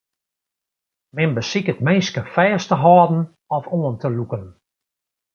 Men 1.15 1.31
besiket 1.37 1.77
minsken 1.87 2.25
fêst 2.35 2.67
te 2.69 2.75
hâlden 2.83 3.21
of 3.57 3.63
oan 3.75 3.95
te 4.01 4.09
lûken. 4.17 4.45